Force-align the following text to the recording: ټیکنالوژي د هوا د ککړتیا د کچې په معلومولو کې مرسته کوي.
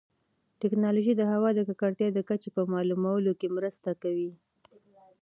ټیکنالوژي 0.59 1.13
د 1.17 1.21
هوا 1.31 1.49
د 1.55 1.59
ککړتیا 1.67 2.07
د 2.13 2.19
کچې 2.29 2.49
په 2.55 2.61
معلومولو 2.73 3.31
کې 3.39 3.47
مرسته 3.57 3.89
کوي. 4.01 4.31